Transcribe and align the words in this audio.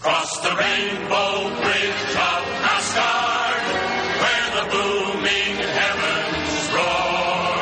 Cross 0.00 0.38
the 0.42 0.50
rainbow 0.50 1.48
bridge 1.60 2.14
of 2.14 2.42
Asgard, 2.70 3.62
where 4.22 4.48
the 4.54 4.62
booming 4.70 5.58
heavens 5.58 6.70
roar. 6.70 7.58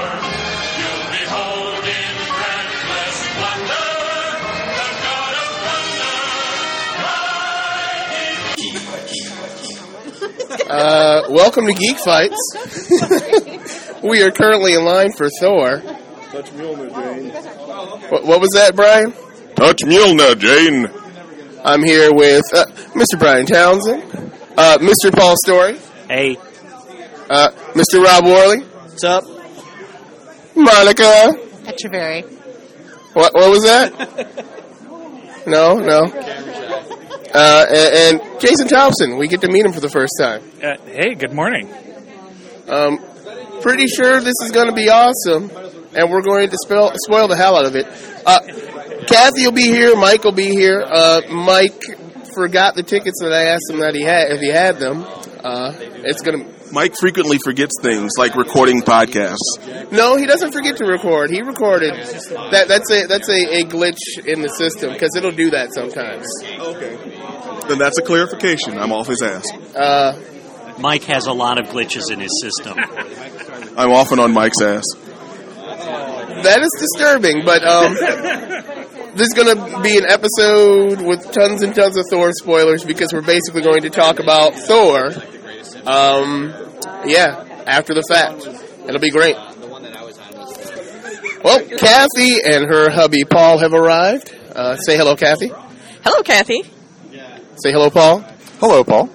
You'll 0.77 1.07
behold 1.17 1.81
in 1.81 2.13
breathless 2.37 3.19
wonder 3.41 3.89
the 4.77 4.89
god 5.01 5.35
of 5.41 5.49
thunder. 10.61 10.69
Uh, 10.69 11.23
welcome 11.31 11.65
to 11.67 11.73
Geek 11.73 11.99
Fights. 11.99 12.43
we 14.03 14.23
are 14.23 14.31
currently 14.31 14.75
in 14.75 14.85
line 14.85 15.13
for 15.13 15.31
Thor. 15.41 15.81
Touch 16.33 16.51
Mjolnir, 16.53 16.93
Jane. 16.95 17.31
What, 18.11 18.25
what 18.27 18.41
was 18.43 18.51
that, 18.51 18.77
Brian? 18.77 19.15
Touch 19.55 19.81
Mjolnir, 19.85 20.39
Jane. 20.39 20.91
I'm 21.67 21.83
here 21.83 22.15
with 22.15 22.45
uh, 22.55 22.67
Mr. 22.95 23.19
Brian 23.19 23.45
Townsend, 23.45 24.05
uh, 24.57 24.79
Mr. 24.79 25.13
Paul 25.13 25.35
Story, 25.45 25.77
Hey, 26.09 26.37
uh, 27.29 27.51
Mr. 27.75 28.01
Rob 28.05 28.25
Worley, 28.25 28.61
what's 28.61 29.03
up? 29.03 29.25
Monica. 30.55 31.33
Echeverry. 31.65 32.23
What, 33.15 33.35
what 33.35 33.51
was 33.51 33.65
that? 33.65 34.45
No, 35.49 35.75
no. 35.75 36.01
Uh, 37.33 37.67
and, 37.69 38.21
and 38.21 38.41
Jason 38.41 38.67
Thompson. 38.67 39.17
We 39.17 39.29
get 39.29 39.43
to 39.43 39.49
meet 39.49 39.65
him 39.65 39.73
for 39.73 39.79
the 39.79 39.89
first 39.89 40.15
time. 40.19 40.43
Uh, 40.61 40.75
hey, 40.87 41.15
good 41.15 41.33
morning. 41.33 41.73
Um, 42.67 42.99
pretty 43.61 43.87
sure 43.87 44.21
this 44.21 44.35
is 44.43 44.51
going 44.51 44.67
to 44.67 44.75
be 44.75 44.89
awesome, 44.89 45.49
and 45.95 46.11
we're 46.11 46.23
going 46.23 46.51
to 46.51 46.57
spoil, 46.65 46.91
spoil 46.97 47.29
the 47.29 47.37
hell 47.37 47.55
out 47.57 47.65
of 47.65 47.77
it. 47.77 47.87
Uh, 48.27 48.41
Kathy 49.07 49.45
will 49.45 49.53
be 49.53 49.63
here. 49.67 49.97
Mike 49.97 50.25
will 50.25 50.33
be 50.33 50.51
here. 50.51 50.83
Uh, 50.83 51.23
Mike 51.31 51.83
forgot 52.35 52.75
the 52.75 52.83
tickets 52.83 53.21
that 53.23 53.33
I 53.33 53.45
asked 53.55 53.71
him 53.71 53.81
that 53.81 53.95
he 53.95 54.03
had 54.03 54.31
if 54.31 54.41
he 54.41 54.51
had 54.51 54.79
them. 54.79 55.05
Uh, 55.43 55.73
it's 56.05 56.23
gonna. 56.23 56.45
Mike 56.73 56.95
frequently 56.99 57.39
forgets 57.45 57.75
things 57.81 58.13
like 58.19 58.35
recording 58.35 58.83
podcasts. 58.83 59.93
No, 59.93 60.17
he 60.17 60.27
doesn't 60.27 60.53
forget 60.53 60.77
to 60.79 60.85
record. 60.85 61.31
He 61.31 61.41
recorded. 61.41 61.95
That 61.95 62.67
that's 62.67 62.91
a 62.91 63.07
that's 63.07 63.29
a, 63.29 63.61
a 63.61 63.65
glitch 63.65 64.27
in 64.27 64.43
the 64.43 64.49
system 64.49 64.93
because 64.93 65.15
it'll 65.17 65.31
do 65.31 65.51
that 65.51 65.73
sometimes. 65.73 66.27
Okay. 66.45 66.97
Then 67.69 67.79
that's 67.79 67.99
a 67.99 68.03
clarification. 68.03 68.79
I'm 68.79 68.93
off 68.93 69.07
his 69.07 69.23
ass. 69.23 69.47
Uh, 69.75 70.19
Mike 70.79 71.05
has 71.05 71.27
a 71.27 71.33
lot 71.33 71.59
of 71.59 71.67
glitches 71.69 72.11
in 72.13 72.21
his 72.21 72.33
system. 72.43 72.77
I'm 73.77 73.91
often 73.93 74.19
on 74.19 74.33
Mike's 74.33 74.61
ass. 74.61 74.85
that 76.43 76.61
is 76.61 76.71
disturbing, 76.79 77.45
but 77.45 77.63
um, 77.65 77.95
this 79.17 79.29
is 79.29 79.35
going 79.35 79.57
to 79.57 79.81
be 79.83 79.97
an 79.99 80.05
episode 80.09 81.01
with 81.01 81.31
tons 81.33 81.63
and 81.63 81.75
tons 81.75 81.97
of 81.97 82.05
Thor 82.11 82.33
spoilers 82.33 82.85
because 82.85 83.13
we're 83.13 83.23
basically 83.23 83.63
going 83.63 83.83
to 83.83 83.91
talk 83.91 84.19
about 84.19 84.55
Thor. 84.55 85.07
Um, 85.87 86.53
yeah, 87.07 87.45
after 87.67 87.95
the 87.95 88.05
fact, 88.09 88.47
it'll 88.87 89.01
be 89.01 89.11
great. 89.11 89.37
Well, 91.45 91.61
Kathy 91.79 92.39
and 92.45 92.67
her 92.69 92.91
hubby 92.91 93.25
Paul 93.25 93.59
have 93.59 93.73
arrived. 93.73 94.35
Uh, 94.55 94.77
say 94.77 94.97
hello, 94.97 95.15
Kathy. 95.17 95.49
Hello, 96.05 96.23
Kathy. 96.23 96.63
Say 97.57 97.71
hello, 97.73 97.89
Paul. 97.91 98.21
Hello, 98.61 98.85
Paul. 98.85 99.09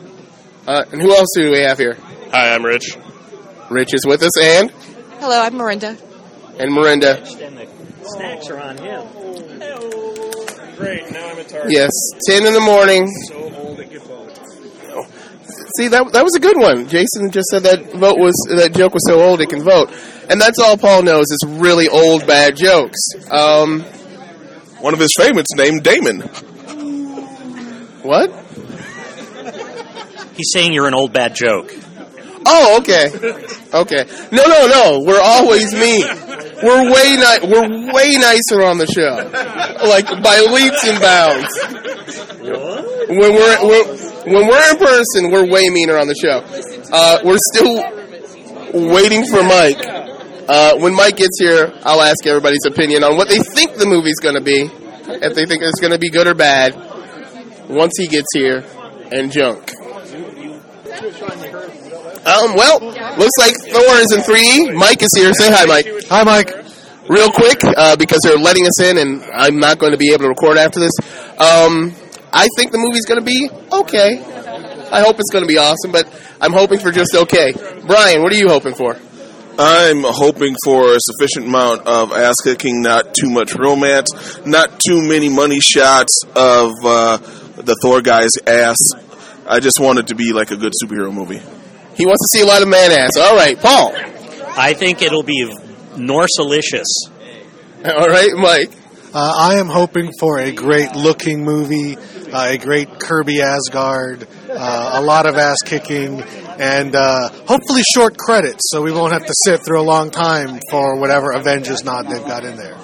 Uh, 0.67 0.83
and 0.91 1.01
who 1.01 1.15
else 1.15 1.27
do 1.35 1.51
we 1.51 1.59
have 1.59 1.77
here? 1.77 1.97
Hi, 2.31 2.53
I'm 2.55 2.63
Rich. 2.63 2.97
Rich 3.69 3.93
is 3.93 4.05
with 4.05 4.23
us, 4.23 4.39
and 4.41 4.71
Hello, 5.19 5.39
I'm 5.41 5.55
Miranda. 5.55 5.97
and 6.59 6.73
Miranda. 6.73 7.23
And 8.13 8.21
the 8.21 8.41
snacks 8.41 8.49
are 8.49 8.59
on 8.59 8.77
him. 8.77 9.07
Great, 10.77 11.11
now 11.11 11.29
I'm 11.29 11.37
at 11.39 11.47
Target. 11.49 11.71
Yes, 11.71 11.91
ten 12.27 12.45
in 12.45 12.53
the 12.53 12.59
morning. 12.61 13.07
So 13.27 13.53
old 13.55 13.79
it 13.79 13.91
could 13.91 14.01
vote. 14.03 14.35
See 15.77 15.87
that 15.89 16.11
that 16.13 16.23
was 16.23 16.35
a 16.35 16.39
good 16.39 16.57
one. 16.57 16.87
Jason 16.87 17.29
just 17.31 17.47
said 17.49 17.63
that 17.63 17.93
vote 17.93 18.17
was 18.17 18.33
that 18.49 18.73
joke 18.73 18.93
was 18.93 19.03
so 19.07 19.21
old 19.21 19.41
it 19.41 19.49
can 19.49 19.61
vote, 19.63 19.89
and 20.29 20.39
that's 20.41 20.59
all 20.59 20.77
Paul 20.77 21.03
knows 21.03 21.25
is 21.29 21.45
really 21.47 21.87
old 21.87 22.25
bad 22.27 22.55
jokes. 22.57 22.99
Um, 23.29 23.81
One 24.81 24.93
of 24.93 24.99
his 24.99 25.13
favorites 25.15 25.53
named 25.55 25.83
Damon. 25.83 26.21
what? 28.01 28.31
He's 30.35 30.51
saying 30.51 30.73
you're 30.73 30.87
an 30.87 30.95
old 30.95 31.13
bad 31.13 31.35
joke. 31.35 31.71
Oh, 32.47 32.79
okay, 32.79 33.05
okay. 33.71 34.05
No, 34.31 34.43
no, 34.47 34.67
no. 34.67 35.03
We're 35.05 35.21
always 35.21 35.71
mean. 35.73 36.05
We're 36.63 36.91
way 36.91 37.15
ni- 37.17 37.47
We're 37.49 37.93
way 37.93 38.15
nicer 38.17 38.61
on 38.63 38.77
the 38.77 38.87
show, 38.87 39.17
like 39.87 40.05
by 40.21 40.39
leaps 40.39 40.83
and 40.85 40.99
bounds. 41.01 41.49
When 43.09 43.33
we're, 43.33 43.65
we're 43.65 43.85
when 44.25 44.47
we're 44.47 44.69
in 44.71 44.77
person, 44.77 45.31
we're 45.31 45.47
way 45.49 45.69
meaner 45.69 45.97
on 45.97 46.07
the 46.07 46.15
show. 46.15 46.43
Uh, 46.93 47.19
we're 47.23 47.39
still 47.53 47.81
waiting 48.93 49.25
for 49.25 49.43
Mike. 49.43 49.79
Uh, 50.47 50.77
when 50.77 50.93
Mike 50.95 51.17
gets 51.17 51.39
here, 51.39 51.71
I'll 51.83 52.01
ask 52.01 52.25
everybody's 52.25 52.65
opinion 52.65 53.03
on 53.03 53.17
what 53.17 53.27
they 53.29 53.39
think 53.39 53.75
the 53.77 53.85
movie's 53.85 54.19
going 54.19 54.35
to 54.35 54.41
be, 54.41 54.69
if 55.23 55.33
they 55.35 55.45
think 55.45 55.61
it's 55.63 55.79
going 55.79 55.93
to 55.93 55.99
be 55.99 56.09
good 56.09 56.27
or 56.27 56.35
bad. 56.35 56.75
Once 57.69 57.93
he 57.97 58.07
gets 58.07 58.27
here, 58.33 58.63
and 59.11 59.31
junk. 59.31 59.71
Um, 62.25 62.55
well, 62.55 62.79
looks 63.17 63.37
like 63.39 63.55
Thor 63.55 63.95
is 63.97 64.11
in 64.11 64.21
3 64.21 64.71
Mike 64.77 65.01
is 65.01 65.09
here. 65.15 65.33
Say 65.33 65.51
hi, 65.51 65.65
Mike. 65.65 65.87
Hi, 66.09 66.23
Mike. 66.23 66.53
Real 67.09 67.31
quick, 67.31 67.63
uh, 67.63 67.95
because 67.95 68.19
they're 68.23 68.37
letting 68.37 68.65
us 68.67 68.79
in, 68.79 68.97
and 68.99 69.23
I'm 69.33 69.59
not 69.59 69.79
going 69.79 69.91
to 69.91 69.97
be 69.97 70.13
able 70.13 70.25
to 70.25 70.29
record 70.29 70.57
after 70.57 70.79
this. 70.79 70.93
Um, 71.39 71.93
I 72.31 72.47
think 72.55 72.71
the 72.71 72.77
movie's 72.77 73.05
going 73.05 73.19
to 73.19 73.25
be 73.25 73.49
okay. 73.73 74.21
I 74.91 75.01
hope 75.01 75.19
it's 75.19 75.31
going 75.31 75.43
to 75.43 75.47
be 75.47 75.57
awesome, 75.57 75.91
but 75.91 76.07
I'm 76.39 76.53
hoping 76.53 76.79
for 76.79 76.91
just 76.91 77.15
okay. 77.15 77.53
Brian, 77.87 78.21
what 78.21 78.31
are 78.31 78.37
you 78.37 78.49
hoping 78.49 78.75
for? 78.75 78.95
I'm 79.57 80.03
hoping 80.03 80.55
for 80.63 80.93
a 80.93 80.99
sufficient 80.99 81.47
amount 81.47 81.87
of 81.87 82.11
ass 82.11 82.35
kicking, 82.43 82.81
not 82.81 83.13
too 83.13 83.29
much 83.29 83.55
romance, 83.55 84.39
not 84.45 84.79
too 84.79 85.01
many 85.01 85.29
money 85.29 85.59
shots 85.59 86.21
of 86.35 86.71
uh, 86.85 87.17
the 87.57 87.75
Thor 87.81 88.01
guy's 88.01 88.37
ass. 88.47 88.77
I 89.47 89.59
just 89.59 89.79
want 89.79 89.99
it 89.99 90.07
to 90.07 90.15
be 90.15 90.33
like 90.33 90.51
a 90.51 90.57
good 90.57 90.73
superhero 90.81 91.13
movie. 91.13 91.41
He 92.01 92.07
wants 92.07 92.31
to 92.31 92.39
see 92.39 92.43
a 92.43 92.47
lot 92.47 92.63
of 92.63 92.67
man 92.67 92.91
ass. 92.91 93.15
All 93.15 93.35
right, 93.35 93.55
Paul. 93.59 93.93
I 94.57 94.73
think 94.73 95.03
it'll 95.03 95.21
be 95.21 95.45
Norsalicious. 95.93 96.87
All 97.85 98.07
right, 98.07 98.31
Mike. 98.33 98.71
Uh, 99.13 99.31
I 99.37 99.59
am 99.59 99.67
hoping 99.67 100.09
for 100.19 100.39
a 100.39 100.51
great 100.51 100.95
looking 100.95 101.43
movie, 101.43 101.97
uh, 101.97 102.53
a 102.53 102.57
great 102.57 102.99
Kirby 102.99 103.43
Asgard, 103.43 104.27
uh, 104.49 104.91
a 104.95 105.01
lot 105.03 105.27
of 105.27 105.35
ass 105.35 105.57
kicking, 105.63 106.23
and 106.23 106.95
uh, 106.95 107.29
hopefully 107.45 107.83
short 107.93 108.17
credits 108.17 108.71
so 108.71 108.81
we 108.81 108.91
won't 108.91 109.13
have 109.13 109.27
to 109.27 109.33
sit 109.45 109.61
through 109.61 109.79
a 109.79 109.83
long 109.85 110.09
time 110.09 110.59
for 110.71 110.99
whatever 110.99 111.33
Avengers 111.33 111.83
nod 111.83 112.07
they've 112.07 112.25
got 112.25 112.43
in 112.45 112.57
there. 112.57 112.77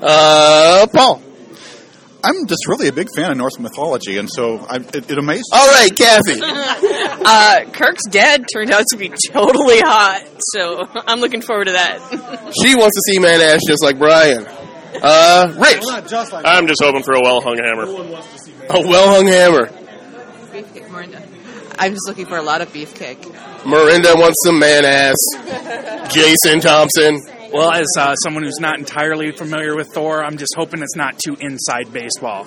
Uh, 0.00 0.86
Paul. 0.94 1.20
I'm 2.26 2.46
just 2.46 2.66
really 2.66 2.88
a 2.88 2.92
big 2.92 3.08
fan 3.14 3.30
of 3.30 3.36
Norse 3.36 3.58
mythology, 3.60 4.18
and 4.18 4.28
so 4.28 4.58
I, 4.68 4.76
it, 4.76 5.10
it 5.10 5.16
amazes. 5.18 5.48
All 5.52 5.66
right, 5.68 5.90
Kathy. 5.96 6.40
Uh, 7.28 7.64
Kirk's 7.72 8.04
dad 8.08 8.44
turned 8.52 8.70
out 8.70 8.84
to 8.90 8.96
be 8.96 9.08
totally 9.08 9.80
hot, 9.80 10.22
so 10.38 10.84
I'm 11.08 11.18
looking 11.18 11.40
forward 11.40 11.64
to 11.64 11.72
that. 11.72 11.98
She 12.62 12.76
wants 12.76 12.94
to 12.94 13.02
see 13.12 13.18
man 13.18 13.40
ass 13.40 13.60
just 13.66 13.82
like 13.82 13.98
Brian. 13.98 14.46
Uh, 15.02 15.52
Rich. 15.58 15.82
I'm 16.44 16.66
just 16.68 16.80
hoping 16.82 17.02
for 17.02 17.14
a 17.14 17.20
well 17.20 17.40
hung 17.40 17.58
hammer. 17.58 17.84
A 17.84 18.80
well 18.88 19.14
hung 19.14 19.26
hammer. 19.26 19.66
Beefcake, 20.52 20.88
Miranda. 20.90 21.22
I'm 21.78 21.92
just 21.92 22.06
looking 22.06 22.26
for 22.26 22.36
a 22.36 22.42
lot 22.42 22.60
of 22.60 22.72
beefcake. 22.72 23.24
Miranda 23.66 24.14
wants 24.14 24.36
some 24.44 24.58
man 24.60 24.84
ass. 24.84 25.16
Jason 26.12 26.60
Thompson. 26.60 27.20
Well, 27.52 27.72
as 27.72 27.86
uh, 27.98 28.14
someone 28.16 28.42
who's 28.42 28.60
not 28.60 28.78
entirely 28.78 29.32
familiar 29.32 29.76
with 29.76 29.88
Thor, 29.92 30.24
I'm 30.24 30.36
just 30.36 30.54
hoping 30.56 30.82
it's 30.82 30.96
not 30.96 31.18
too 31.18 31.36
inside 31.40 31.92
baseball. 31.92 32.46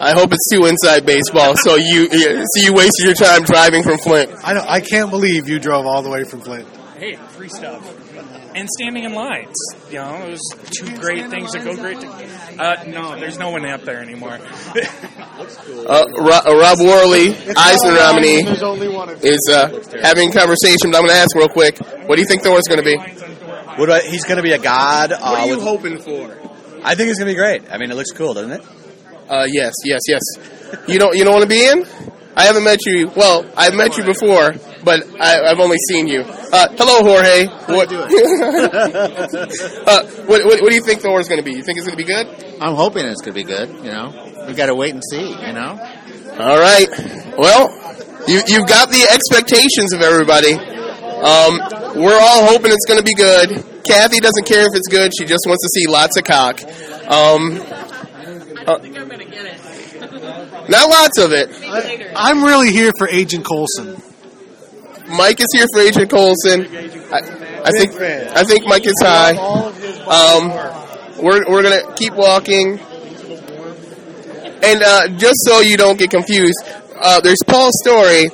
I 0.00 0.12
hope 0.12 0.32
it's 0.32 0.48
too 0.50 0.66
inside 0.66 1.06
baseball, 1.06 1.54
so 1.56 1.76
you 1.76 2.08
yeah, 2.12 2.42
so 2.44 2.66
you 2.66 2.74
wasted 2.74 3.04
your 3.04 3.14
time 3.14 3.42
driving 3.42 3.82
from 3.82 3.98
Flint. 3.98 4.30
I 4.42 4.54
know. 4.54 4.64
I 4.66 4.80
can't 4.80 5.10
believe 5.10 5.48
you 5.48 5.58
drove 5.58 5.86
all 5.86 6.02
the 6.02 6.10
way 6.10 6.24
from 6.24 6.40
Flint. 6.40 6.66
Hey, 6.98 7.16
free 7.16 7.48
stuff. 7.48 7.82
And 8.54 8.68
standing 8.78 9.04
in 9.04 9.14
lines. 9.14 9.56
You 9.90 9.96
know, 9.96 10.26
those 10.26 10.40
two 10.70 10.94
great 10.98 11.28
things 11.30 11.52
that 11.52 11.64
go 11.64 11.74
great 11.74 12.00
to. 12.00 12.08
Uh, 12.62 12.84
no, 12.86 13.18
there's 13.18 13.38
no 13.38 13.50
one 13.50 13.66
up 13.66 13.82
there 13.82 14.00
anymore. 14.00 14.38
Uh, 15.42 16.04
Ro- 16.18 16.40
uh, 16.46 16.56
Rob 16.56 16.78
Worley, 16.78 17.34
Eisner 17.56 17.94
nominee, 17.96 18.44
is 19.26 19.50
uh, 19.52 19.68
having 20.02 20.30
a 20.30 20.32
conversation. 20.32 20.92
But 20.92 20.98
I'm 20.98 21.06
going 21.06 21.08
to 21.08 21.16
ask 21.16 21.34
real 21.34 21.48
quick: 21.48 21.78
What 22.06 22.14
do 22.14 22.20
you 22.20 22.28
think 22.28 22.42
Thor's 22.42 22.62
going 22.68 22.78
to 22.78 22.84
be? 22.84 22.96
What 23.78 23.86
do 23.86 23.92
I, 23.92 24.02
he's 24.02 24.24
going 24.24 24.36
to 24.36 24.42
be 24.42 24.52
a 24.52 24.58
god. 24.58 25.10
What 25.10 25.22
uh, 25.22 25.24
are 25.24 25.46
you 25.46 25.56
with- 25.56 25.64
hoping 25.64 25.98
for? 25.98 26.38
I 26.84 26.94
think 26.94 27.10
it's 27.10 27.18
going 27.18 27.28
to 27.28 27.32
be 27.32 27.36
great. 27.36 27.62
I 27.70 27.78
mean, 27.78 27.90
it 27.90 27.94
looks 27.94 28.10
cool, 28.10 28.34
doesn't 28.34 28.52
it? 28.52 28.62
Uh, 29.28 29.46
yes, 29.48 29.72
yes, 29.84 30.00
yes. 30.08 30.20
You 30.88 30.98
don't 30.98 31.16
you 31.16 31.24
don't 31.24 31.32
want 31.32 31.44
to 31.44 31.48
be 31.48 31.64
in? 31.64 31.86
I 32.34 32.44
haven't 32.44 32.64
met 32.64 32.84
you. 32.86 33.08
Well, 33.14 33.44
I've 33.56 33.74
met 33.74 33.96
you 33.96 34.04
before. 34.04 34.52
but 34.84 35.04
I, 35.20 35.40
I've 35.50 35.60
only 35.60 35.76
seen 35.88 36.08
you. 36.08 36.22
Uh, 36.22 36.66
hello, 36.76 37.02
Jorge. 37.04 37.46
what, 37.72 37.92
uh, 37.92 38.08
what, 40.26 40.44
what, 40.44 40.60
what 40.62 40.68
do 40.70 40.74
you 40.74 40.82
think 40.82 41.02
Thor 41.02 41.20
is 41.20 41.28
going 41.28 41.40
to 41.40 41.44
be? 41.44 41.52
You 41.56 41.62
think 41.62 41.78
it's 41.78 41.86
going 41.86 41.96
to 41.96 42.04
be 42.04 42.10
good? 42.10 42.26
I'm 42.60 42.74
hoping 42.74 43.06
it's 43.06 43.20
going 43.20 43.34
to 43.34 43.40
be 43.40 43.44
good. 43.44 43.68
You 43.84 43.90
know, 43.90 44.12
we've 44.46 44.56
got 44.56 44.66
to 44.66 44.74
wait 44.74 44.92
and 44.94 45.02
see. 45.10 45.28
You 45.28 45.52
know. 45.52 45.78
All 46.40 46.58
right. 46.58 46.88
Well, 47.38 47.70
you, 48.26 48.40
you've 48.46 48.66
got 48.66 48.88
the 48.90 49.06
expectations 49.10 49.92
of 49.92 50.00
everybody. 50.02 50.56
Um, 51.22 51.60
we're 52.02 52.18
all 52.18 52.46
hoping 52.46 52.72
it's 52.72 52.84
going 52.84 52.98
to 52.98 53.04
be 53.04 53.14
good. 53.14 53.50
Kathy 53.86 54.18
doesn't 54.18 54.44
care 54.44 54.66
if 54.66 54.74
it's 54.74 54.88
good. 54.88 55.12
She 55.16 55.24
just 55.24 55.46
wants 55.46 55.62
to 55.62 55.68
see 55.72 55.86
lots 55.86 56.16
of 56.16 56.24
cock. 56.24 56.60
Um, 57.06 57.62
uh, 58.66 58.78
not 60.68 60.90
lots 60.90 61.18
of 61.18 61.30
it. 61.32 61.50
I'm 62.16 62.42
really 62.42 62.72
here 62.72 62.90
for 62.98 63.08
Agent 63.08 63.44
Coulson. 63.44 64.02
Mike 65.08 65.40
is 65.40 65.46
here 65.52 65.66
for 65.72 65.80
Agent 65.80 66.10
Coulson. 66.10 66.66
I, 67.12 67.18
I 67.64 67.70
think 67.70 67.94
I 68.00 68.42
think 68.44 68.66
Mike 68.66 68.86
is 68.86 68.94
high. 69.00 69.36
Um, 69.36 70.50
we're 71.22 71.48
we're 71.48 71.62
gonna 71.62 71.94
keep 71.94 72.14
walking, 72.14 72.80
and 74.62 74.82
uh, 74.82 75.08
just 75.18 75.36
so 75.46 75.60
you 75.60 75.76
don't 75.76 75.98
get 75.98 76.10
confused, 76.10 76.58
uh, 76.96 77.20
there's 77.20 77.42
Paul 77.46 77.70
Story 77.72 78.24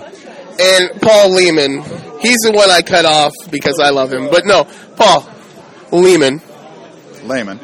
and 0.61 1.01
Paul 1.03 1.35
Lehman. 1.35 2.08
He's 2.21 2.39
the 2.39 2.53
one 2.53 2.71
I 2.71 2.83
cut 2.83 3.05
off 3.05 3.33
because 3.51 3.79
I 3.81 3.91
love 3.91 4.13
him. 4.13 4.29
But 4.31 4.45
no, 4.45 4.65
Paul 4.97 5.29
Lehman, 5.93 6.41
Layman. 7.25 7.61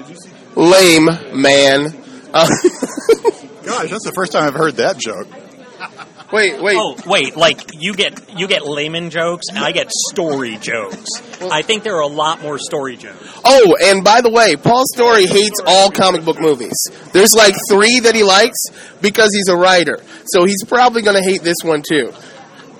lame 0.56 1.06
man. 1.34 1.86
Uh, 2.32 2.46
Gosh, 3.64 3.90
that's 3.90 4.04
the 4.04 4.12
first 4.14 4.32
time 4.32 4.44
I've 4.44 4.54
heard 4.54 4.74
that 4.76 4.98
joke. 4.98 5.26
wait, 6.32 6.60
wait. 6.62 6.76
Oh, 6.78 6.96
wait! 7.06 7.36
Like 7.36 7.62
you 7.72 7.94
get 7.94 8.38
you 8.38 8.46
get 8.46 8.66
layman 8.66 9.10
jokes, 9.10 9.46
and 9.48 9.58
I 9.58 9.72
get 9.72 9.90
story 9.90 10.56
jokes. 10.58 11.08
I 11.42 11.62
think 11.62 11.82
there 11.82 11.96
are 11.96 12.02
a 12.02 12.06
lot 12.06 12.42
more 12.42 12.58
story 12.58 12.96
jokes. 12.96 13.40
Oh, 13.44 13.74
and 13.82 14.04
by 14.04 14.20
the 14.20 14.30
way, 14.30 14.56
Paul 14.56 14.84
Story 14.94 15.26
hates 15.26 15.60
all 15.66 15.90
comic 15.90 16.24
book 16.24 16.40
movies. 16.40 16.74
There's 17.12 17.32
like 17.34 17.54
three 17.70 18.00
that 18.00 18.14
he 18.14 18.22
likes 18.22 18.58
because 19.00 19.30
he's 19.34 19.48
a 19.48 19.56
writer. 19.56 19.98
So 20.26 20.44
he's 20.44 20.64
probably 20.64 21.02
going 21.02 21.22
to 21.22 21.28
hate 21.28 21.42
this 21.42 21.58
one 21.62 21.82
too. 21.86 22.12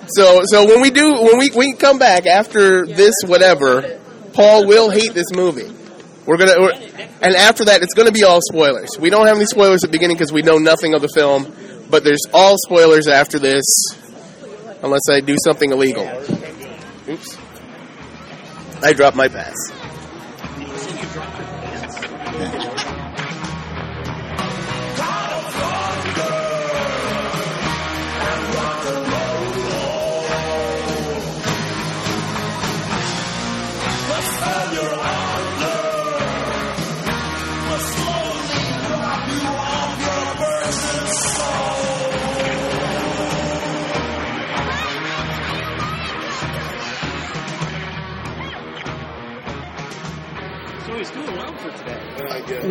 So, 0.09 0.41
so 0.45 0.67
when 0.67 0.81
we 0.81 0.91
do, 0.91 1.12
when 1.23 1.39
we, 1.39 1.51
we 1.51 1.73
come 1.75 1.99
back 1.99 2.27
after 2.27 2.87
this, 2.87 3.15
whatever, 3.27 4.01
Paul 4.33 4.67
will 4.67 4.91
hate 4.91 5.15
this 5.15 5.33
movie. 5.35 5.71
We're 6.27 6.37
gonna, 6.39 6.55
we're, 6.59 6.73
and 6.73 7.35
after 7.35 7.67
that, 7.67 7.83
it's 7.83 7.95
gonna 7.95 8.12
be 8.12 8.25
all 8.25 8.41
spoilers. 8.41 8.91
We 8.99 9.11
don't 9.11 9.27
have 9.27 9.37
any 9.37 9.47
spoilers 9.47 9.85
at 9.85 9.91
the 9.91 9.93
beginning 9.93 10.17
because 10.17 10.33
we 10.33 10.43
know 10.43 10.56
nothing 10.59 10.95
of 10.95 11.03
the 11.03 11.09
film, 11.09 11.53
but 11.91 12.05
there's 12.05 12.23
all 12.33 12.56
spoilers 12.59 13.09
after 13.09 13.39
this, 13.39 13.65
unless 14.83 15.03
I 15.11 15.21
do 15.21 15.37
something 15.43 15.71
illegal. 15.71 16.06
Oops. 17.09 17.39
I 18.83 18.93
dropped 18.93 19.17
my 19.17 19.29
pass. 19.29 19.84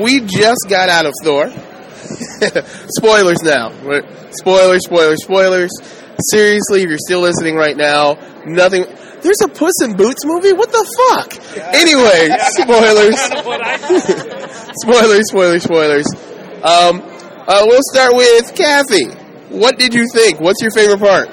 We 0.04 0.20
just 0.20 0.66
got 0.70 0.90
out 0.90 1.06
of 1.06 1.14
Thor. 1.24 1.50
spoilers 2.98 3.42
now. 3.42 3.72
We're- 3.84 4.06
Spoilers, 4.36 4.84
spoilers, 4.86 5.24
spoilers. 5.24 5.70
Seriously, 6.32 6.82
if 6.82 6.90
you're 6.90 6.98
still 6.98 7.22
listening 7.22 7.56
right 7.56 7.78
now, 7.78 8.18
nothing. 8.46 8.86
There's 9.22 9.42
a 9.44 9.48
Puss 9.48 9.74
in 9.84 9.96
Boots 9.96 10.26
movie? 10.26 10.54
What 10.54 10.72
the 10.72 10.84
fuck? 11.10 11.38
Anyway, 11.74 12.30
spoilers. 12.58 13.16
spoilers, 14.82 15.28
spoilers, 15.30 15.64
spoilers. 15.64 16.06
Um, 16.64 17.02
uh, 17.48 17.64
we'll 17.68 17.82
start 17.94 18.16
with 18.16 18.56
Kathy. 18.56 19.06
What 19.50 19.78
did 19.78 19.94
you 19.94 20.08
think? 20.14 20.40
What's 20.40 20.62
your 20.62 20.72
favorite 20.72 21.00
part? 21.00 21.30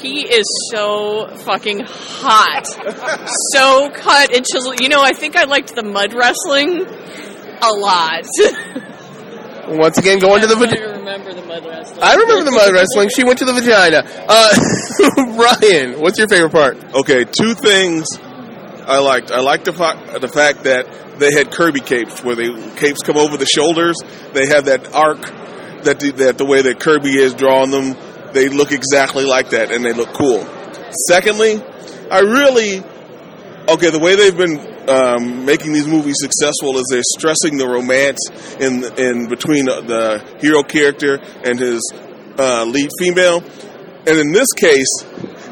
He 0.00 0.22
is 0.22 0.46
so 0.70 1.28
fucking 1.44 1.80
hot. 1.86 2.66
so 3.52 3.90
cut 3.90 4.34
and 4.34 4.44
chiseled. 4.46 4.80
You 4.80 4.88
know, 4.88 5.02
I 5.02 5.12
think 5.12 5.36
I 5.36 5.44
liked 5.44 5.74
the 5.74 5.82
mud 5.82 6.14
wrestling 6.14 6.86
a 7.62 7.72
lot. 7.74 8.24
Once 9.68 9.98
again, 9.98 10.18
going 10.20 10.40
to 10.42 10.46
the 10.46 10.54
I 10.54 10.58
vagina. 10.60 10.98
remember 10.98 11.34
the 11.34 11.42
mud 11.42 11.66
wrestling. 11.66 11.98
I 12.02 12.14
remember 12.14 12.44
the 12.44 12.52
mud 12.52 12.72
wrestling. 12.72 13.08
She 13.08 13.24
went 13.24 13.38
to 13.40 13.44
the 13.44 13.52
vagina. 13.52 14.04
Uh, 14.28 14.54
Ryan, 15.60 16.00
what's 16.00 16.18
your 16.18 16.28
favorite 16.28 16.52
part? 16.52 16.76
Okay, 16.94 17.24
two 17.24 17.54
things 17.54 18.06
I 18.86 18.98
liked. 18.98 19.32
I 19.32 19.40
liked 19.40 19.64
the, 19.64 19.72
fa- 19.72 20.18
the 20.20 20.28
fact 20.28 20.64
that 20.64 20.86
they 21.18 21.32
had 21.32 21.50
Kirby 21.50 21.80
capes, 21.80 22.22
where 22.22 22.36
the 22.36 22.72
capes 22.76 23.02
come 23.02 23.16
over 23.16 23.36
the 23.36 23.46
shoulders. 23.46 23.96
They 24.34 24.46
have 24.46 24.66
that 24.66 24.94
arc 24.94 25.20
that 25.82 25.98
the, 25.98 26.12
that 26.12 26.38
the 26.38 26.44
way 26.44 26.62
that 26.62 26.78
Kirby 26.78 27.16
is 27.18 27.34
drawing 27.34 27.70
them, 27.72 27.96
they 28.32 28.48
look 28.48 28.70
exactly 28.70 29.24
like 29.24 29.50
that, 29.50 29.72
and 29.72 29.84
they 29.84 29.92
look 29.92 30.12
cool. 30.12 30.46
Secondly, 31.08 31.60
I 32.10 32.20
really 32.20 32.84
okay 33.68 33.90
the 33.90 33.98
way 33.98 34.14
they've 34.14 34.36
been 34.36 34.75
um, 34.88 35.44
making 35.44 35.72
these 35.72 35.86
movies 35.86 36.16
successful 36.18 36.78
is 36.78 36.86
they're 36.90 37.02
stressing 37.02 37.58
the 37.58 37.66
romance 37.66 38.30
in 38.60 38.84
in 38.98 39.28
between 39.28 39.66
the 39.66 40.24
hero 40.40 40.62
character 40.62 41.18
and 41.44 41.58
his 41.58 41.80
uh, 42.38 42.64
lead 42.64 42.90
female, 42.98 43.42
and 44.06 44.18
in 44.18 44.32
this 44.32 44.48
case, 44.56 44.88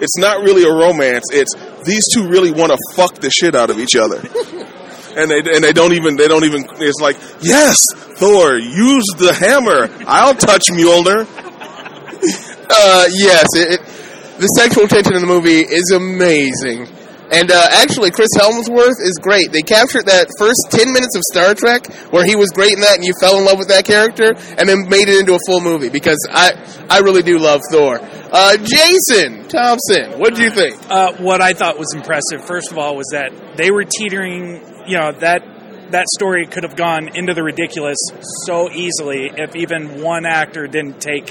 it's 0.01 0.17
not 0.19 0.43
really 0.43 0.65
a 0.65 0.73
romance. 0.73 1.25
It's 1.33 1.55
these 1.85 2.05
two 2.13 2.29
really 2.29 2.53
want 2.53 2.73
to 2.73 2.79
fuck 2.97 3.15
the 3.17 3.31
shit 3.31 3.55
out 3.55 3.71
of 3.71 3.79
each 3.79 3.97
other. 3.97 4.23
And 5.17 5.31
they 5.31 5.39
and 5.39 5.63
they 5.63 5.73
don't 5.73 5.93
even 5.93 6.17
they 6.17 6.27
don't 6.27 6.43
even 6.43 6.67
it's 6.81 7.01
like 7.01 7.15
yes 7.41 7.77
Thor 8.19 8.57
use 8.57 9.05
the 9.17 9.33
hammer 9.33 9.89
I'll 10.09 10.35
touch 10.35 10.67
Mjolnir 10.73 11.23
Uh, 12.67 13.05
yes, 13.13 13.47
it, 13.55 13.79
it, 13.79 13.81
the 14.41 14.47
sexual 14.59 14.89
tension 14.89 15.15
in 15.15 15.21
the 15.21 15.29
movie 15.29 15.61
is 15.61 15.93
amazing. 15.95 16.89
And 17.33 17.51
uh, 17.51 17.69
actually, 17.81 18.11
Chris 18.11 18.29
Hemsworth 18.37 19.01
is 19.01 19.19
great. 19.21 19.53
They 19.53 19.63
captured 19.63 20.07
that 20.07 20.29
first 20.39 20.61
10 20.71 20.93
minutes 20.93 21.17
of 21.17 21.23
Star 21.33 21.55
Trek 21.55 21.87
where 22.13 22.25
he 22.25 22.37
was 22.37 22.51
great 22.51 22.73
in 22.73 22.81
that 22.81 22.97
and 22.97 23.05
you 23.05 23.13
fell 23.21 23.39
in 23.39 23.45
love 23.45 23.59
with 23.59 23.69
that 23.69 23.85
character 23.85 24.35
and 24.59 24.69
then 24.69 24.89
made 24.89 25.09
it 25.09 25.21
into 25.21 25.35
a 25.35 25.43
full 25.47 25.61
movie 25.61 25.89
because 25.89 26.19
I, 26.31 26.53
I 26.91 27.01
really 27.01 27.23
do 27.23 27.39
love 27.39 27.61
Thor. 27.71 27.99
Uh, 28.01 28.57
Jason 28.57 29.49
Thompson, 29.49 30.19
what 30.19 30.35
did 30.35 30.43
you 30.43 30.51
think? 30.51 30.77
Uh, 30.91 31.15
what 31.15 31.41
I 31.41 31.55
thought 31.55 31.79
was 31.79 31.95
impressive, 31.95 32.45
first 32.45 32.73
of 32.73 32.79
all, 32.79 32.97
was 32.97 33.07
that 33.13 33.57
they 33.57 33.71
were 33.71 33.85
teetering. 33.85 34.61
You 34.87 34.99
know 34.99 35.13
that 35.21 35.43
that 35.93 36.07
story 36.09 36.47
could 36.47 36.65
have 36.65 36.77
gone 36.77 37.17
into 37.17 37.33
the 37.33 37.43
ridiculous 37.43 37.97
so 38.47 38.71
easily 38.71 39.31
if 39.37 39.55
even 39.55 40.03
one 40.03 40.27
actor 40.27 40.67
didn't 40.67 41.01
take 41.01 41.29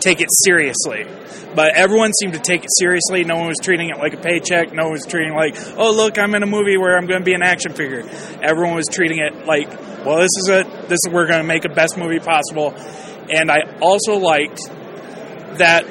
take 0.00 0.20
it 0.20 0.28
seriously. 0.44 1.06
But 1.54 1.74
everyone 1.74 2.12
seemed 2.12 2.34
to 2.34 2.40
take 2.40 2.64
it 2.64 2.70
seriously. 2.78 3.24
No 3.24 3.36
one 3.36 3.46
was 3.46 3.56
treating 3.62 3.88
it 3.88 3.98
like 3.98 4.12
a 4.12 4.18
paycheck. 4.18 4.72
No 4.74 4.84
one 4.84 4.92
was 4.92 5.06
treating 5.06 5.32
it 5.32 5.36
like, 5.36 5.56
oh 5.78 5.92
look, 5.92 6.18
I'm 6.18 6.34
in 6.34 6.42
a 6.42 6.46
movie 6.46 6.76
where 6.76 6.96
I'm 6.96 7.06
going 7.06 7.20
to 7.20 7.24
be 7.24 7.34
an 7.34 7.42
action 7.42 7.72
figure. 7.72 8.02
Everyone 8.42 8.76
was 8.76 8.86
treating 8.90 9.18
it 9.18 9.46
like, 9.46 9.68
well, 10.04 10.18
this 10.18 10.36
is 10.36 10.48
a 10.50 10.64
this 10.88 10.98
is 11.06 11.12
we're 11.12 11.26
going 11.26 11.40
to 11.40 11.46
make 11.46 11.64
a 11.64 11.70
best 11.70 11.96
movie 11.96 12.18
possible. 12.18 12.74
And 13.30 13.50
I 13.50 13.78
also 13.80 14.16
liked 14.18 14.60
that 15.58 15.84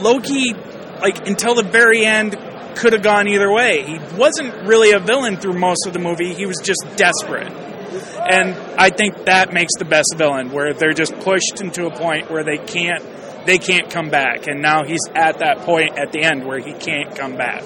Loki, 0.00 0.54
like 1.00 1.26
until 1.28 1.54
the 1.54 1.62
very 1.62 2.04
end, 2.04 2.36
could 2.76 2.94
have 2.94 3.02
gone 3.02 3.28
either 3.28 3.52
way. 3.52 3.82
He 3.82 3.98
wasn't 4.16 4.66
really 4.66 4.92
a 4.92 4.98
villain 4.98 5.36
through 5.36 5.58
most 5.58 5.86
of 5.86 5.92
the 5.92 5.98
movie. 5.98 6.34
He 6.34 6.46
was 6.46 6.56
just 6.62 6.82
desperate. 6.96 7.52
And 7.52 8.54
I 8.78 8.90
think 8.90 9.24
that 9.24 9.52
makes 9.52 9.72
the 9.78 9.84
best 9.84 10.14
villain, 10.16 10.50
where 10.50 10.72
they're 10.72 10.92
just 10.92 11.18
pushed 11.20 11.60
into 11.60 11.86
a 11.86 11.90
point 11.90 12.30
where 12.30 12.44
they 12.44 12.58
can't 12.58 13.02
they 13.46 13.58
can't 13.58 13.90
come 13.90 14.10
back. 14.10 14.46
And 14.46 14.60
now 14.60 14.84
he's 14.84 15.00
at 15.14 15.38
that 15.38 15.60
point 15.60 15.98
at 15.98 16.12
the 16.12 16.22
end 16.22 16.44
where 16.44 16.58
he 16.58 16.72
can't 16.72 17.14
come 17.16 17.36
back. 17.36 17.62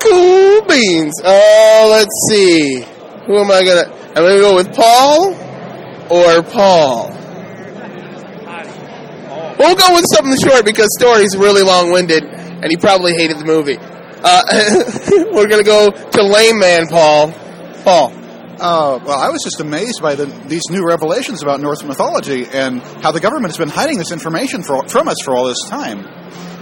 Cool 0.00 0.62
beans. 0.62 1.14
Oh, 1.24 1.88
let's 1.90 2.28
see. 2.28 2.84
Who 3.26 3.38
am 3.38 3.50
I 3.50 3.64
gonna? 3.64 3.94
I'm 4.08 4.24
gonna 4.24 4.40
go 4.40 4.56
with 4.56 4.74
Paul 4.74 5.34
or 6.10 6.42
Paul. 6.42 7.10
We'll 9.58 9.76
go 9.76 9.94
with 9.94 10.04
something 10.12 10.36
short 10.42 10.64
because 10.64 10.88
story's 10.98 11.36
really 11.36 11.62
long-winded, 11.62 12.24
and 12.24 12.66
he 12.68 12.76
probably 12.76 13.14
hated 13.14 13.38
the 13.38 13.44
movie. 13.44 13.78
Uh, 13.78 14.42
we're 15.32 15.46
gonna 15.46 15.62
go 15.62 15.90
to 15.90 16.22
lame 16.22 16.58
man 16.58 16.88
Paul. 16.88 17.32
Paul. 17.84 18.12
Uh, 18.62 19.00
well, 19.04 19.18
I 19.18 19.28
was 19.30 19.42
just 19.42 19.60
amazed 19.60 20.00
by 20.00 20.14
the, 20.14 20.26
these 20.46 20.62
new 20.70 20.86
revelations 20.86 21.42
about 21.42 21.60
Norse 21.60 21.82
mythology 21.82 22.46
and 22.46 22.80
how 23.02 23.10
the 23.10 23.18
government 23.18 23.50
has 23.50 23.58
been 23.58 23.68
hiding 23.68 23.98
this 23.98 24.12
information 24.12 24.62
for, 24.62 24.86
from 24.86 25.08
us 25.08 25.16
for 25.24 25.34
all 25.34 25.46
this 25.46 25.58
time. 25.68 26.06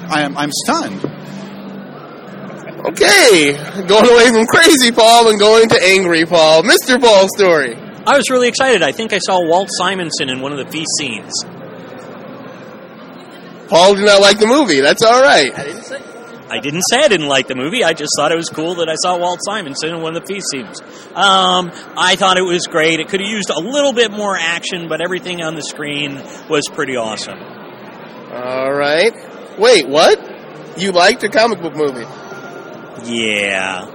I 0.08 0.22
am 0.22 0.34
I'm 0.38 0.50
stunned. 0.50 1.04
Okay, 2.88 3.52
going 3.86 4.08
away 4.08 4.32
from 4.32 4.46
crazy 4.46 4.92
Paul 4.92 5.28
and 5.28 5.38
going 5.38 5.68
to 5.68 5.82
angry 5.84 6.24
Paul. 6.24 6.62
Mr. 6.62 6.98
Paul 6.98 7.28
story. 7.36 7.76
I 7.76 8.16
was 8.16 8.30
really 8.30 8.48
excited. 8.48 8.82
I 8.82 8.92
think 8.92 9.12
I 9.12 9.18
saw 9.18 9.46
Walt 9.46 9.68
Simonson 9.70 10.30
in 10.30 10.40
one 10.40 10.52
of 10.52 10.58
the 10.58 10.72
feast 10.72 10.90
scenes. 10.96 11.32
Paul 13.68 13.94
did 13.96 14.06
not 14.06 14.22
like 14.22 14.38
the 14.38 14.46
movie. 14.46 14.80
That's 14.80 15.02
all 15.02 15.20
right. 15.20 15.52
I 15.54 15.64
didn't 15.64 15.82
say 15.82 16.09
I 16.50 16.58
didn't 16.58 16.82
say 16.90 16.98
I 16.98 17.08
didn't 17.08 17.28
like 17.28 17.46
the 17.46 17.54
movie. 17.54 17.84
I 17.84 17.92
just 17.92 18.10
thought 18.16 18.32
it 18.32 18.36
was 18.36 18.48
cool 18.48 18.74
that 18.76 18.88
I 18.88 18.96
saw 18.96 19.18
Walt 19.18 19.38
Simonson 19.44 19.90
in 19.90 20.02
one 20.02 20.16
of 20.16 20.26
the 20.26 20.26
feast 20.26 20.46
scenes. 20.50 20.80
Um, 21.14 21.70
I 21.96 22.16
thought 22.16 22.38
it 22.38 22.42
was 22.42 22.66
great. 22.66 22.98
It 22.98 23.08
could 23.08 23.20
have 23.20 23.30
used 23.30 23.50
a 23.50 23.60
little 23.60 23.92
bit 23.92 24.10
more 24.10 24.36
action, 24.36 24.88
but 24.88 25.00
everything 25.00 25.42
on 25.42 25.54
the 25.54 25.62
screen 25.62 26.16
was 26.48 26.64
pretty 26.72 26.96
awesome. 26.96 27.38
All 27.38 28.72
right. 28.72 29.12
Wait, 29.58 29.88
what? 29.88 30.18
You 30.76 30.92
liked 30.92 31.22
a 31.22 31.28
comic 31.28 31.60
book 31.60 31.76
movie? 31.76 32.06
Yeah. 33.04 33.86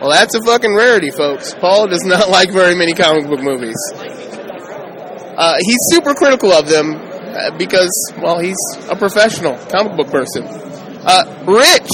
Well, 0.00 0.10
that's 0.10 0.34
a 0.34 0.42
fucking 0.42 0.74
rarity, 0.74 1.10
folks. 1.10 1.54
Paul 1.54 1.88
does 1.88 2.04
not 2.04 2.28
like 2.38 2.50
very 2.52 2.74
many 2.74 2.92
comic 2.92 3.26
book 3.26 3.40
movies. 3.40 3.76
Uh, 3.94 5.56
he's 5.60 5.78
super 5.90 6.14
critical 6.14 6.52
of 6.52 6.68
them 6.68 6.94
uh, 6.94 7.56
because, 7.58 7.90
well, 8.22 8.38
he's 8.38 8.56
a 8.88 8.96
professional 8.96 9.56
comic 9.70 9.96
book 9.96 10.10
person. 10.10 10.65
Uh, 11.06 11.44
Rich, 11.46 11.88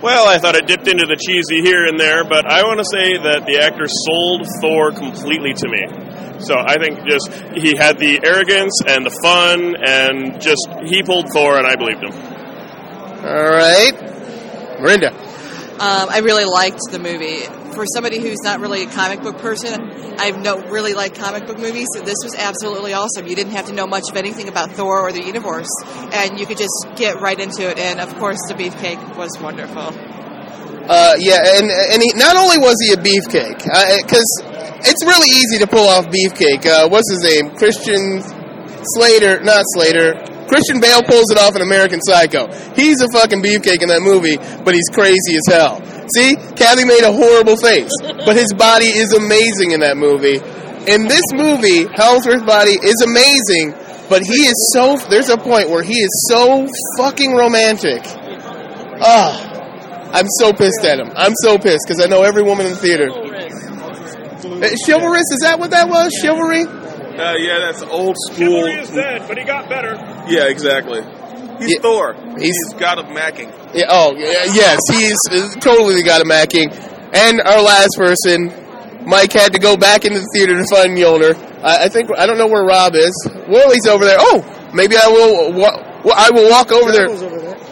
Well, 0.00 0.28
I 0.28 0.38
thought 0.38 0.54
it 0.54 0.66
dipped 0.66 0.86
into 0.86 1.06
the 1.06 1.16
cheesy 1.16 1.60
here 1.60 1.86
and 1.86 1.98
there, 1.98 2.22
but 2.24 2.46
I 2.46 2.62
want 2.62 2.78
to 2.78 2.84
say 2.84 3.16
that 3.18 3.46
the 3.46 3.58
actor 3.58 3.86
sold 3.88 4.46
Thor 4.60 4.92
completely 4.92 5.52
to 5.54 5.68
me. 5.68 6.38
So 6.40 6.54
I 6.58 6.78
think 6.78 7.06
just 7.06 7.30
he 7.54 7.76
had 7.76 7.98
the 7.98 8.20
arrogance 8.24 8.80
and 8.86 9.06
the 9.06 9.14
fun, 9.22 9.74
and 9.78 10.40
just 10.40 10.66
he 10.86 11.02
pulled 11.02 11.30
Thor, 11.32 11.58
and 11.58 11.66
I 11.66 11.76
believed 11.76 12.02
him. 12.02 12.12
all 13.24 13.50
right. 13.50 13.92
Miranda, 14.80 15.12
Um, 15.78 16.08
I 16.10 16.20
really 16.24 16.44
liked 16.44 16.80
the 16.90 16.98
movie. 16.98 17.46
For 17.74 17.86
somebody 17.86 18.20
who's 18.20 18.42
not 18.42 18.60
really 18.60 18.82
a 18.82 18.86
comic 18.90 19.22
book 19.22 19.38
person, 19.38 19.80
I've 20.18 20.38
no 20.38 20.58
really 20.68 20.92
liked 20.92 21.18
comic 21.18 21.46
book 21.46 21.58
movies. 21.58 21.86
So 21.94 22.00
this 22.00 22.18
was 22.22 22.34
absolutely 22.36 22.92
awesome. 22.92 23.26
You 23.26 23.34
didn't 23.34 23.52
have 23.52 23.66
to 23.66 23.72
know 23.72 23.86
much 23.86 24.10
of 24.10 24.16
anything 24.16 24.48
about 24.48 24.72
Thor 24.72 25.00
or 25.00 25.10
the 25.10 25.24
universe, 25.24 25.70
and 26.12 26.38
you 26.38 26.46
could 26.46 26.58
just 26.58 26.86
get 26.96 27.20
right 27.20 27.38
into 27.38 27.68
it. 27.68 27.78
And 27.78 27.98
of 27.98 28.14
course, 28.18 28.38
the 28.48 28.54
beefcake 28.54 29.16
was 29.16 29.30
wonderful. 29.40 29.88
Uh, 30.88 31.14
yeah, 31.18 31.38
and 31.56 31.70
and 31.70 32.02
he 32.02 32.12
not 32.14 32.36
only 32.36 32.58
was 32.58 32.76
he 32.84 32.92
a 32.92 32.96
beefcake, 32.96 33.62
because 34.02 34.28
it's 34.84 35.04
really 35.04 35.30
easy 35.30 35.58
to 35.58 35.66
pull 35.66 35.88
off 35.88 36.06
beefcake. 36.06 36.66
Uh, 36.66 36.88
what's 36.88 37.10
his 37.10 37.22
name? 37.22 37.56
Christian 37.56 38.20
Slater, 38.94 39.40
not 39.42 39.64
Slater. 39.74 40.14
Christian 40.48 40.80
Bale 40.80 41.02
pulls 41.02 41.30
it 41.30 41.38
off 41.38 41.56
in 41.56 41.62
American 41.62 42.00
Psycho. 42.02 42.52
He's 42.74 43.00
a 43.00 43.08
fucking 43.08 43.42
beefcake 43.42 43.80
in 43.80 43.88
that 43.88 44.02
movie, 44.02 44.36
but 44.36 44.74
he's 44.74 44.90
crazy 44.92 45.36
as 45.38 45.46
hell. 45.48 45.80
See, 46.14 46.34
Kathy 46.56 46.84
made 46.84 47.04
a 47.04 47.12
horrible 47.12 47.56
face, 47.56 47.90
but 48.02 48.36
his 48.36 48.52
body 48.52 48.86
is 48.86 49.12
amazing 49.12 49.72
in 49.72 49.80
that 49.80 49.96
movie. 49.96 50.38
In 50.90 51.06
this 51.06 51.24
movie, 51.32 51.84
Hemsworth's 51.86 52.42
body 52.42 52.74
is 52.74 53.00
amazing, 53.02 53.74
but 54.08 54.22
he 54.22 54.42
is 54.42 54.70
so. 54.74 54.96
There's 55.08 55.28
a 55.28 55.38
point 55.38 55.70
where 55.70 55.82
he 55.82 55.94
is 55.94 56.26
so 56.28 56.66
fucking 56.98 57.34
romantic. 57.34 58.02
Ah. 59.00 59.50
I'm 60.12 60.26
so 60.38 60.52
pissed 60.52 60.84
at 60.84 60.98
him. 61.00 61.10
I'm 61.16 61.32
so 61.42 61.56
pissed 61.56 61.86
because 61.88 62.04
I 62.04 62.06
know 62.06 62.22
every 62.22 62.42
woman 62.42 62.66
in 62.66 62.72
the 62.72 62.78
theater. 62.78 63.08
Uh, 63.08 64.68
Chivalrous, 64.84 65.24
is 65.32 65.40
that 65.40 65.56
what 65.58 65.70
that 65.70 65.88
was? 65.88 66.12
Chivalry? 66.20 66.64
Uh, 66.64 67.36
yeah, 67.36 67.58
that's 67.60 67.82
old 67.82 68.16
school. 68.28 68.36
Chivalry 68.36 68.74
is 68.74 68.90
dead, 68.90 69.24
but 69.26 69.38
he 69.38 69.44
got 69.44 69.70
better. 69.70 69.94
Yeah, 70.28 70.48
exactly. 70.48 71.00
He's 71.58 71.72
Yeah. 71.74 71.80
Thor. 71.82 72.14
He's- 72.38 72.40
he's 72.56 72.72
got 72.78 72.98
a 72.98 73.02
macking. 73.04 73.50
Yeah, 73.74 73.86
oh, 73.88 74.14
yeah, 74.16 74.44
yes, 74.52 74.78
he's 74.90 75.16
totally 75.60 76.02
got 76.02 76.20
a 76.20 76.24
macking. 76.24 76.72
And 77.14 77.40
our 77.40 77.60
last 77.62 77.90
person, 77.96 78.52
Mike 79.06 79.32
had 79.32 79.52
to 79.54 79.58
go 79.58 79.76
back 79.76 80.04
into 80.04 80.20
the 80.20 80.28
theater 80.34 80.56
to 80.56 80.64
find 80.70 80.96
Mjolnir. 80.96 81.36
I, 81.62 81.84
I 81.84 81.88
think 81.88 82.10
I 82.16 82.26
don't 82.26 82.38
know 82.38 82.46
where 82.48 82.64
Rob 82.64 82.94
is. 82.94 83.12
Willie's 83.48 83.86
over 83.86 84.04
there. 84.04 84.16
Oh, 84.18 84.44
maybe 84.74 84.96
I 84.96 85.08
will. 85.08 85.52
Wa- 85.52 85.82
wa- 86.04 86.14
I 86.16 86.30
will 86.30 86.50
walk 86.50 86.70
over 86.72 86.90
there. 86.92 87.08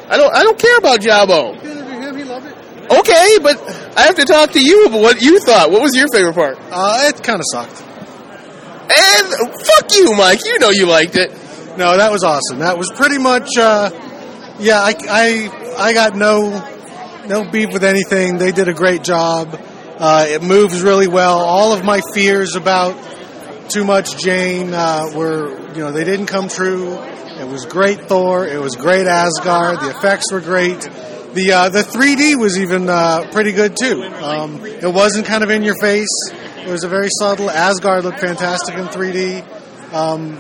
I 0.09 0.17
don't. 0.17 0.35
I 0.35 0.43
don't 0.43 0.59
care 0.59 0.77
about 0.79 1.01
Jabbo. 1.01 1.57
Okay, 2.91 3.39
but 3.43 3.57
I 3.97 4.03
have 4.03 4.17
to 4.17 4.25
talk 4.25 4.51
to 4.53 4.61
you 4.61 4.87
about 4.87 5.01
what 5.01 5.23
you 5.23 5.39
thought. 5.41 5.71
What 5.71 5.81
was 5.83 5.95
your 5.95 6.07
favorite 6.13 6.35
part? 6.35 6.59
Uh, 6.73 7.03
it 7.09 7.23
kind 7.23 7.39
of 7.39 7.45
sucked. 7.53 7.83
And 8.93 9.27
fuck 9.29 9.93
you, 9.95 10.13
Mike. 10.15 10.45
You 10.45 10.59
know 10.59 10.71
you 10.71 10.87
liked 10.87 11.17
it. 11.17 11.31
No, 11.81 11.97
that 11.97 12.13
was 12.13 12.25
awesome. 12.25 12.59
That 12.59 12.77
was 12.77 12.93
pretty 12.95 13.17
much, 13.17 13.57
uh, 13.57 13.89
yeah. 14.59 14.83
I, 14.83 14.95
I, 15.09 15.77
I 15.79 15.93
got 15.95 16.15
no, 16.15 16.51
no 17.27 17.51
beef 17.51 17.73
with 17.73 17.85
anything. 17.85 18.37
They 18.37 18.53
did 18.53 18.69
a 18.69 18.75
great 18.75 19.03
job. 19.03 19.59
Uh, 19.99 20.27
it 20.29 20.43
moves 20.43 20.83
really 20.83 21.09
well. 21.09 21.39
All 21.39 21.73
of 21.73 21.83
my 21.83 22.03
fears 22.13 22.55
about 22.55 23.71
too 23.71 23.83
much 23.85 24.23
Jane 24.23 24.75
uh, 24.75 25.07
were, 25.15 25.73
you 25.73 25.79
know, 25.79 25.91
they 25.91 26.05
didn't 26.05 26.27
come 26.27 26.49
true. 26.51 26.99
It 26.99 27.49
was 27.49 27.65
great 27.65 28.09
Thor. 28.09 28.47
It 28.47 28.61
was 28.61 28.77
great 28.77 29.07
Asgard. 29.07 29.81
The 29.81 29.89
effects 29.89 30.31
were 30.31 30.43
great. 30.43 30.83
The 30.83 31.53
uh, 31.55 31.69
the 31.71 31.81
3D 31.81 32.39
was 32.39 32.59
even 32.59 32.91
uh, 32.91 33.31
pretty 33.33 33.53
good 33.53 33.75
too. 33.75 34.03
Um, 34.03 34.67
it 34.67 34.93
wasn't 34.93 35.25
kind 35.25 35.43
of 35.43 35.49
in 35.49 35.63
your 35.63 35.81
face. 35.81 36.11
It 36.31 36.69
was 36.69 36.85
a 36.85 36.89
very 36.91 37.09
subtle. 37.19 37.49
Asgard 37.49 38.05
looked 38.05 38.21
fantastic 38.21 38.75
in 38.75 38.85
3D. 38.85 39.95
Um, 39.95 40.39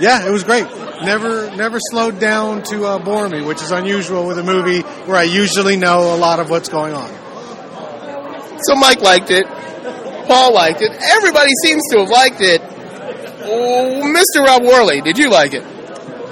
yeah, 0.00 0.26
it 0.26 0.30
was 0.30 0.44
great. 0.44 0.66
Never, 1.02 1.54
never 1.56 1.78
slowed 1.90 2.18
down 2.18 2.62
to 2.64 2.84
uh, 2.84 2.98
bore 2.98 3.28
me, 3.28 3.42
which 3.42 3.62
is 3.62 3.70
unusual 3.70 4.26
with 4.26 4.38
a 4.38 4.42
movie 4.42 4.80
where 4.80 5.16
I 5.16 5.24
usually 5.24 5.76
know 5.76 6.14
a 6.14 6.18
lot 6.18 6.40
of 6.40 6.50
what's 6.50 6.68
going 6.68 6.94
on. 6.94 7.08
So 8.62 8.74
Mike 8.74 9.00
liked 9.00 9.30
it. 9.30 9.46
Paul 10.26 10.54
liked 10.54 10.80
it. 10.80 10.90
Everybody 11.16 11.50
seems 11.62 11.82
to 11.92 12.00
have 12.00 12.10
liked 12.10 12.40
it. 12.40 12.60
Oh, 13.48 14.02
Mr. 14.04 14.44
Rob 14.44 14.62
Worley, 14.62 15.00
did 15.00 15.18
you 15.18 15.30
like 15.30 15.52
it? 15.52 15.62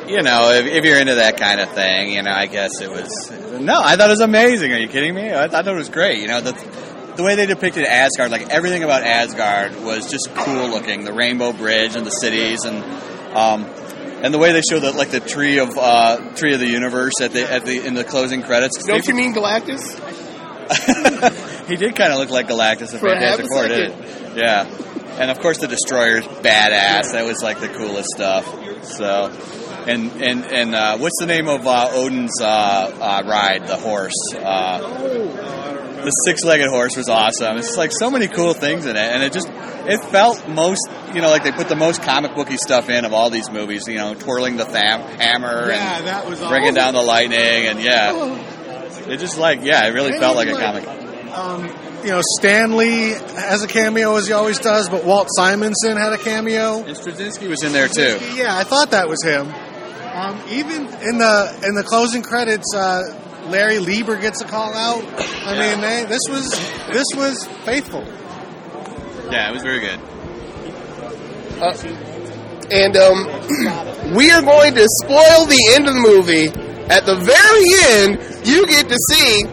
You 0.09 0.23
know, 0.23 0.50
if, 0.50 0.66
if 0.66 0.85
you're 0.85 0.99
into 0.99 1.14
that 1.16 1.37
kind 1.38 1.61
of 1.61 1.71
thing, 1.71 2.12
you 2.12 2.23
know, 2.23 2.33
I 2.33 2.47
guess 2.47 2.80
it 2.80 2.90
was. 2.90 3.30
No, 3.61 3.80
I 3.80 3.97
thought 3.97 4.09
it 4.09 4.12
was 4.12 4.21
amazing. 4.21 4.73
Are 4.73 4.78
you 4.78 4.88
kidding 4.88 5.14
me? 5.14 5.33
I 5.33 5.49
thought 5.49 5.66
it 5.66 5.75
was 5.75 5.88
great. 5.88 6.21
You 6.21 6.28
know, 6.28 6.40
the 6.40 6.52
the 7.16 7.23
way 7.23 7.37
they 7.37 7.47
depicted 7.47 7.85
Asgard, 7.85 8.30
like 8.30 8.50
everything 8.50 8.83
about 8.83 9.04
Asgard 9.04 9.83
was 9.85 10.11
just 10.11 10.35
cool 10.35 10.68
looking. 10.68 11.04
The 11.04 11.12
Rainbow 11.12 11.52
Bridge 11.52 11.94
and 11.94 12.04
the 12.04 12.11
cities, 12.11 12.64
and 12.64 12.83
um, 13.34 13.64
and 14.24 14.32
the 14.32 14.38
way 14.38 14.52
they 14.52 14.62
show 14.68 14.80
the 14.80 14.92
like 14.92 15.10
the 15.10 15.20
tree 15.20 15.58
of 15.58 15.76
uh, 15.76 16.34
tree 16.34 16.54
of 16.54 16.60
the 16.60 16.68
universe 16.68 17.20
at 17.20 17.32
the 17.32 17.50
at 17.50 17.64
the 17.66 17.84
in 17.84 17.94
the 17.94 18.04
closing 18.04 18.42
credits. 18.42 18.82
Don't 18.84 19.06
you 19.06 19.14
mean 19.14 19.34
Galactus? 19.34 20.00
he 21.66 21.76
did 21.76 21.94
kind 21.94 22.12
of 22.12 22.18
look 22.18 22.30
like 22.30 22.48
Galactus 22.48 22.94
in 22.94 23.00
For 23.00 23.08
a 23.08 23.18
half 23.18 23.36
Fantastic 23.36 23.46
Four, 23.48 23.68
did 23.68 24.36
Yeah. 24.36 24.64
And 25.20 25.30
of 25.30 25.38
course, 25.40 25.58
the 25.58 25.68
Destroyer's 25.68 26.24
badass. 26.24 27.12
That 27.12 27.24
was 27.24 27.42
like 27.42 27.60
the 27.60 27.68
coolest 27.68 28.08
stuff. 28.08 28.46
So, 28.84 29.30
and 29.86 30.10
and 30.22 30.44
and 30.46 30.74
uh, 30.74 30.98
what's 30.98 31.20
the 31.20 31.26
name 31.26 31.48
of 31.48 31.66
uh, 31.66 31.90
Odin's 31.92 32.40
uh, 32.40 32.44
uh, 32.44 33.22
ride? 33.26 33.66
The 33.66 33.76
horse. 33.76 34.34
Uh, 34.34 34.78
the 36.04 36.10
six-legged 36.10 36.68
horse 36.68 36.96
was 36.96 37.08
awesome. 37.08 37.56
It's 37.56 37.76
like 37.76 37.90
so 37.92 38.10
many 38.10 38.28
cool 38.28 38.54
things 38.54 38.86
in 38.86 38.96
it, 38.96 38.98
and 38.98 39.22
it 39.22 39.32
just 39.32 39.48
it 39.50 40.02
felt 40.10 40.48
most 40.48 40.88
you 41.14 41.21
know 41.23 41.28
like 41.30 41.44
they 41.44 41.52
put 41.52 41.68
the 41.68 41.76
most 41.76 42.02
comic 42.02 42.35
booky 42.35 42.56
stuff 42.56 42.88
in 42.88 43.04
of 43.04 43.12
all 43.12 43.30
these 43.30 43.50
movies. 43.50 43.85
You 43.87 43.97
know, 43.97 44.14
twirling 44.14 44.56
the 44.56 44.64
tham- 44.64 45.02
hammer 45.18 45.71
Yeah, 45.71 45.99
and 45.99 46.06
that 46.06 46.28
was 46.28 46.38
bringing 46.40 46.62
awesome. 46.71 46.75
down 46.75 46.94
the 46.94 47.02
lightning, 47.02 47.38
and 47.66 47.80
yeah, 47.80 48.12
it 49.09 49.18
just 49.18 49.38
like 49.38 49.61
yeah, 49.62 49.87
it 49.87 49.90
really 49.94 50.12
felt 50.18 50.37
like 50.37 50.49
a 50.49 50.54
comic. 50.56 50.87
Um, 51.33 51.64
you 52.04 52.11
know, 52.11 52.21
Stan 52.38 52.76
Lee 52.76 53.09
has 53.11 53.62
a 53.62 53.66
cameo 53.66 54.14
as 54.16 54.26
he 54.26 54.33
always 54.35 54.59
does, 54.59 54.88
but 54.88 55.04
Walt 55.04 55.28
Simonson 55.35 55.97
had 55.97 56.12
a 56.12 56.18
cameo. 56.18 56.85
And 56.85 56.94
Straczynski 56.97 57.49
was 57.49 57.62
in 57.62 57.73
there 57.73 57.88
too. 57.88 58.18
Yeah, 58.35 58.56
I 58.56 58.64
thought 58.64 58.90
that 58.90 59.09
was 59.09 59.23
him. 59.25 59.49
Um, 59.49 60.40
even 60.50 60.83
in 61.02 61.18
the 61.18 61.61
in 61.66 61.75
the 61.75 61.83
closing 61.83 62.23
credits, 62.23 62.73
uh, 62.75 63.02
Larry 63.49 63.78
Lieber 63.78 64.16
gets 64.16 64.42
a 64.42 64.44
call 64.44 64.73
out. 64.75 65.02
I 65.47 65.59
mean, 65.59 65.80
they, 65.80 66.04
this 66.04 66.21
was 66.28 66.50
this 66.92 67.06
was 67.16 67.44
faithful. 67.64 68.04
Yeah, 69.33 69.49
it 69.49 69.52
was 69.52 69.62
very 69.62 69.80
good. 69.80 69.99
Uh, 71.61 71.73
and 72.70 72.96
um, 72.96 74.14
we 74.16 74.30
are 74.30 74.42
going 74.42 74.75
to 74.75 74.87
spoil 75.02 75.46
the 75.46 75.73
end 75.75 75.87
of 75.88 75.94
the 75.94 76.00
movie. 76.00 76.49
At 76.90 77.06
the 77.06 77.16
very 77.16 77.64
end, 78.02 78.46
you 78.46 78.66
get 78.66 78.88
to 78.88 78.96
see 79.11 79.44